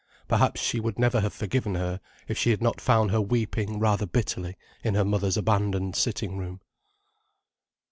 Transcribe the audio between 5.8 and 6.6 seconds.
sitting room.